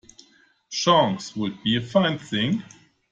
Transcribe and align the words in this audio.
Chance 0.71 1.35
would 1.35 1.61
be 1.61 1.75
a 1.75 1.79
fine 1.81 2.17
thing! 2.17 2.63